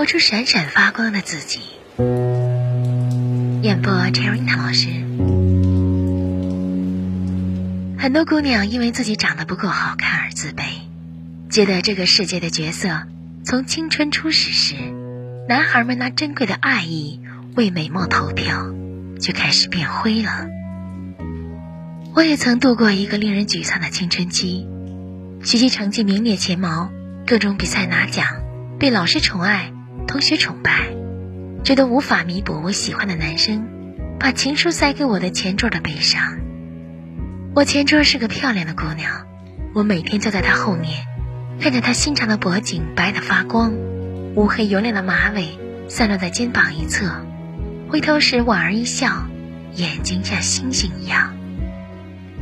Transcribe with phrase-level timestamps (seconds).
[0.00, 1.60] 活出闪闪发光的自己。
[3.60, 4.88] 演播 c h e r i n a 老师。
[7.98, 10.62] 很多姑娘因为自己长得不够好看而自卑，
[11.50, 13.02] 觉得这个世界的角色
[13.44, 14.74] 从青春初始时，
[15.50, 17.20] 男孩们拿珍贵的爱意
[17.54, 18.70] 为美貌投票，
[19.20, 20.46] 就开始变灰了。
[22.14, 24.66] 我也曾度过一个令人沮丧的青春期，
[25.44, 26.90] 学习成绩名列前茅，
[27.26, 28.26] 各种比赛拿奖，
[28.78, 29.74] 被老师宠爱。
[30.10, 30.88] 同学崇拜，
[31.62, 33.68] 觉得无法弥补我喜欢的男生
[34.18, 36.40] 把情书塞给我的前桌的悲伤。
[37.54, 39.28] 我前桌是个漂亮的姑娘，
[39.72, 41.06] 我每天坐在她后面，
[41.60, 43.72] 看着她新长的脖颈白得发光，
[44.34, 47.24] 乌黑油亮的马尾散落在肩膀一侧，
[47.88, 49.28] 回头时莞尔一笑，
[49.76, 51.36] 眼睛像星星一样。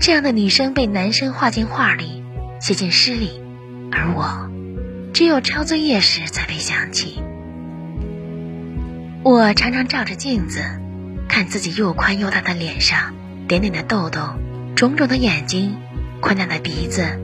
[0.00, 2.24] 这样的女生被男生画进画里，
[2.62, 3.42] 写进诗里，
[3.92, 4.48] 而我，
[5.12, 7.22] 只有抄作业时才被想起。
[9.24, 10.62] 我常常照着镜子，
[11.28, 13.14] 看自己又宽又大的脸上，
[13.48, 14.20] 点点的痘痘，
[14.77, 15.77] 肿肿的眼睛，
[16.20, 17.19] 宽大的鼻子，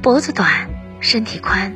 [0.00, 1.74] 脖子短，身体宽，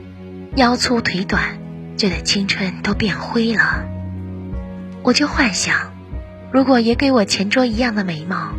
[0.54, 1.58] 腰粗腿短，
[1.96, 3.84] 觉得青春都变灰了。
[5.02, 5.92] 我就幻想，
[6.52, 8.54] 如果也给我前桌一样的美貌，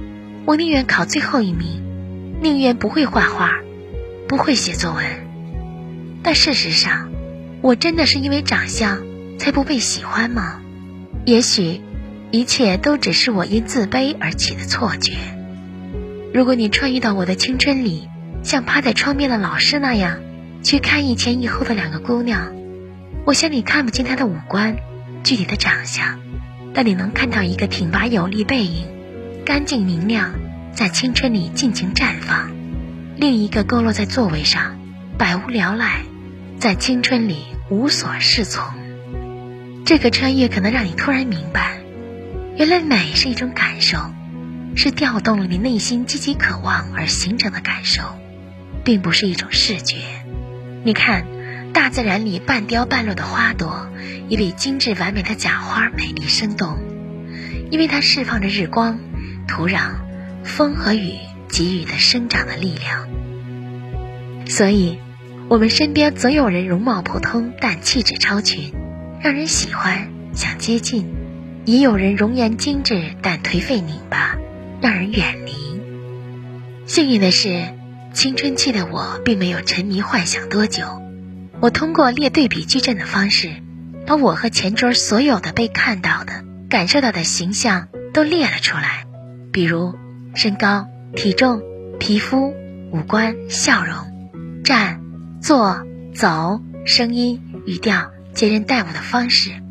[0.46, 3.54] 我宁愿考最后一名，宁愿不会画画，
[4.28, 5.06] 不会写作文。
[6.22, 7.10] 但事实上，
[7.62, 9.02] 我真的是因为长相
[9.40, 10.60] 才不被喜欢吗？
[11.26, 11.82] 也许，
[12.30, 15.14] 一切都只是我因自卑而起的错觉。
[16.32, 18.08] 如果你穿越到我的青春里，
[18.44, 20.20] 像趴在窗边的老师那样，
[20.62, 22.54] 去看一前一后的两个姑娘，
[23.26, 24.78] 我想你看不清她的五官、
[25.24, 26.20] 具体的长相，
[26.76, 28.86] 但你能看到一个挺拔有力背影，
[29.44, 30.36] 干净明亮，
[30.76, 32.52] 在青春里尽情绽放；
[33.18, 34.78] 另一个佝偻在座位上，
[35.18, 36.04] 百无聊赖，
[36.60, 37.38] 在青春里
[37.72, 38.85] 无所适从。
[39.86, 41.78] 这个穿越可能让你突然明白，
[42.58, 44.00] 原来美是一种感受，
[44.76, 48.02] 是调动了你内心积极渴望而形成的感受，
[48.84, 49.98] 并不是一种视觉。
[50.84, 51.28] 你看，
[51.72, 53.88] 大自然里半凋半落的花朵，
[54.28, 56.80] 也比精致完美的假花美丽生动，
[57.70, 59.00] 因为它释放着日光、
[59.48, 59.98] 土壤、
[60.44, 61.14] 风和雨
[61.48, 63.08] 给予的生长的力量。
[64.48, 64.98] 所以，
[65.48, 68.74] 我们身边总有人容貌普通，但气质超群。
[69.26, 71.04] 让人喜欢，想接近；
[71.66, 74.38] 也有人容颜精致，但颓废拧巴，
[74.80, 75.82] 让人远离。
[76.86, 77.74] 幸运的是，
[78.14, 81.02] 青春期的我并没有沉迷幻想多久。
[81.60, 83.50] 我通过列对比矩阵的方式，
[84.06, 89.08] 把我和前桌所有的被看到的、感受到的形象都列了出来，
[89.52, 89.96] 比如
[90.36, 90.86] 身高、
[91.16, 91.64] 体重、
[92.00, 92.54] 皮肤、
[92.92, 93.96] 五官、笑容、
[94.64, 95.02] 站、
[95.42, 95.84] 坐、
[96.14, 98.12] 走、声音、语调。
[98.36, 99.64] 接人待物的方式，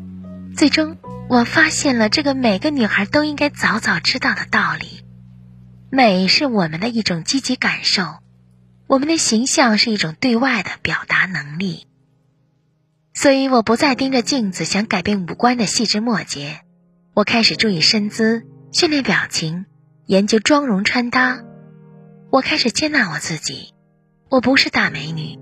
[0.57, 0.97] 最终
[1.29, 5.05] 我发现了这个每个女孩都应该早早知道的道理：
[5.91, 8.17] 美是我们的一种积极感受，
[8.87, 11.85] 我们的形象是一种对外的表达能力。
[13.13, 16.61] 所以，我不再盯着镜子想改变五官的细枝末节，
[17.13, 19.65] 我开始注意身姿，训练表情，
[20.07, 21.43] 研究妆容穿搭。
[22.31, 23.75] 我开始接纳我自己，
[24.27, 25.37] 我不是大美女，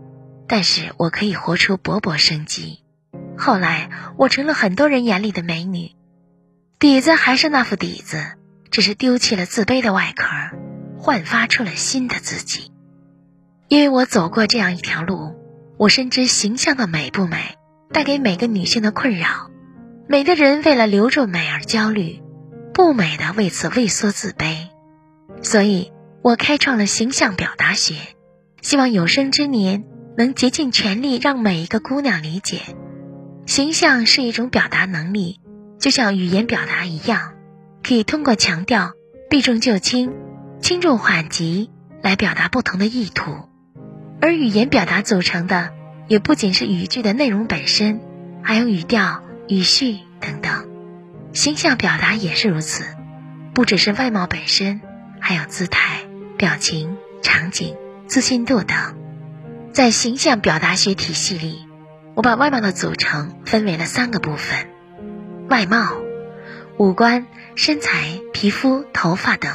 [0.45, 2.82] 但是我可以活出勃勃生机。
[3.37, 5.91] 后来，我成了很多人眼里的美女，
[6.79, 8.33] 底子还是那副底子，
[8.71, 10.27] 只是丢弃了自卑的外壳，
[10.97, 12.71] 焕发出了新的自己。
[13.67, 15.33] 因为我走过这样一条路，
[15.77, 17.57] 我深知形象的美不美，
[17.91, 19.49] 带给每个女性的困扰。
[20.07, 22.21] 美的人为了留住美而焦虑，
[22.73, 24.67] 不美的为此畏缩自卑。
[25.41, 27.95] 所以我开创了形象表达学，
[28.61, 29.85] 希望有生之年
[30.17, 32.61] 能竭尽全力让每一个姑娘理解。
[33.45, 35.41] 形象是一种表达能力，
[35.77, 37.33] 就像语言表达一样，
[37.83, 38.93] 可以通过强调、
[39.29, 40.13] 避重就轻、
[40.61, 41.69] 轻重缓急
[42.01, 43.49] 来表达不同的意图。
[44.21, 45.73] 而语言表达组成的，
[46.07, 47.99] 也不仅是语句的内容本身，
[48.41, 50.69] 还有语调、语序等等。
[51.33, 52.85] 形象表达也是如此，
[53.53, 54.79] 不只是外貌本身，
[55.19, 55.99] 还有姿态、
[56.37, 57.75] 表情、场景、
[58.07, 58.77] 自信度等。
[59.73, 61.67] 在形象表达学体系里。
[62.15, 64.67] 我把外貌的组成分为了三个部分：
[65.49, 65.95] 外貌、
[66.77, 67.25] 五官、
[67.55, 69.51] 身材、皮肤、头发等，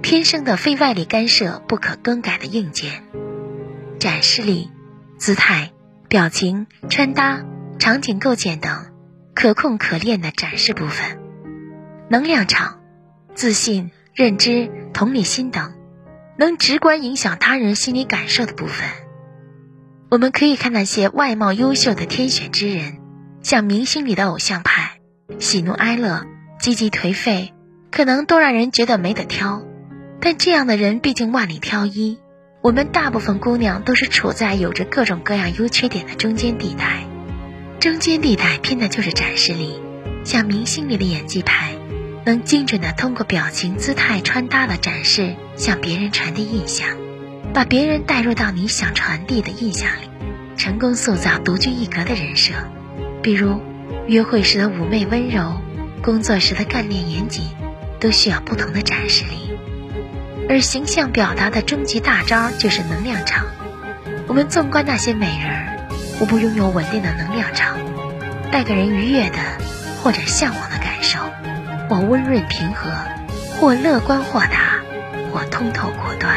[0.00, 3.02] 天生的非外力干涉不可更改的硬件；
[3.98, 4.70] 展示力、
[5.16, 5.72] 姿态、
[6.08, 7.44] 表情、穿搭、
[7.80, 8.92] 场景构建等，
[9.34, 11.18] 可控可练的展示部分；
[12.08, 12.78] 能量场、
[13.34, 15.74] 自信、认知、同理心等，
[16.38, 18.88] 能直观影响他人心理感受的部分。
[20.10, 22.96] 我们可以看那些外貌优秀的天选之人，
[23.42, 25.00] 像明星里的偶像派，
[25.38, 26.24] 喜怒哀乐、
[26.58, 27.52] 积极颓废，
[27.90, 29.62] 可能都让人觉得没得挑。
[30.18, 32.18] 但这样的人毕竟万里挑一，
[32.62, 37.04] 我们大部分姑娘都是处在有着各种各样优缺点的中间地带。
[37.78, 39.78] 中间地带拼的就是展示力，
[40.24, 41.74] 像明星里的演技派，
[42.24, 46.96] 能精准的通过表情、姿态、穿搭的展示，向别人传递印象，
[47.54, 50.08] 把别人带入到你想传递的印象里，
[50.56, 52.54] 成功塑造独具一格的人设。
[53.22, 53.60] 比如，
[54.06, 55.60] 约会时的妩媚温柔，
[56.02, 57.44] 工作时的干练严谨，
[57.98, 59.58] 都需要不同的展示力。
[60.48, 63.46] 而形象表达的终极大招就是能量场。
[64.26, 65.88] 我们纵观那些美人儿，
[66.20, 67.76] 无不拥有稳定的能量场，
[68.52, 69.38] 带给人愉悦的
[70.02, 71.18] 或者向往的感受，
[71.88, 72.90] 或温润平和，
[73.58, 74.80] 或乐观豁达，
[75.32, 76.36] 或通透果断。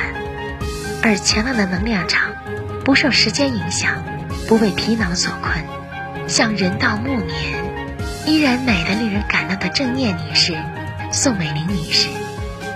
[1.03, 2.33] 而强大的能量场，
[2.85, 4.03] 不受时间影响，
[4.47, 5.65] 不被皮囊所困，
[6.27, 7.65] 像人到暮年
[8.25, 10.55] 依然美得令人感动的郑念女士、
[11.11, 12.07] 宋美龄女士。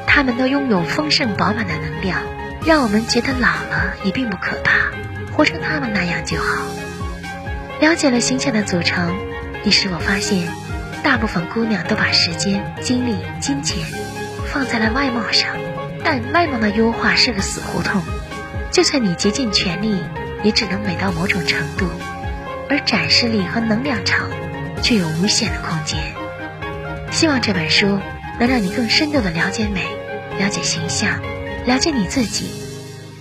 [0.07, 2.21] 她们都拥有丰盛饱满的能量，
[2.65, 4.91] 让我们觉得老了也并不可怕，
[5.33, 6.63] 活成她们那样就好。
[7.79, 9.13] 了解了形象的组成，
[9.63, 10.47] 你是否发现，
[11.03, 13.85] 大部分姑娘都把时间、精力、金钱
[14.47, 15.51] 放在了外貌上，
[16.05, 18.03] 但外貌的优化是个死胡同，
[18.71, 19.99] 就算你竭尽全力，
[20.43, 21.87] 也只能美到某种程度，
[22.69, 24.29] 而展示力和能量场
[24.83, 25.99] 却有无限的空间。
[27.11, 27.99] 希望这本书
[28.39, 29.83] 能让你更深度的了解美。
[30.37, 31.21] 了解形象，
[31.65, 32.51] 了解你自己，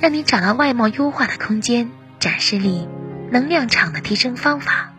[0.00, 2.88] 让你找到外貌优化的空间、展示力、
[3.30, 4.92] 能量场的提升方法，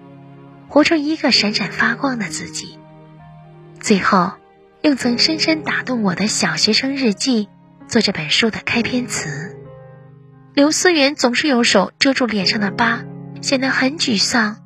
[0.69, 2.79] 活出一个闪闪发光的自己。
[3.81, 4.31] 最后，
[4.81, 7.49] 用曾深深打动我的小学生日记
[7.87, 9.55] 做这本书的开篇词。
[10.53, 13.03] 刘思源总是用手遮住脸上的疤，
[13.41, 14.57] 显得很沮丧。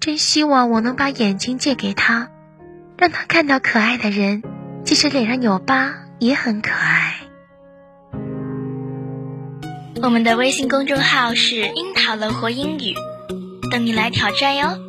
[0.00, 2.30] 真希望我能把眼睛借给他，
[2.96, 4.42] 让他看到可爱的人，
[4.84, 5.94] 即使脸上有疤。
[6.20, 7.14] 也很可爱。
[10.02, 12.92] 我们的微信公众号是“樱桃乐活英语”，
[13.70, 14.87] 等你来挑战哟。